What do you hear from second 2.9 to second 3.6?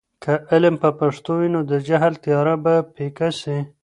پیکه سي.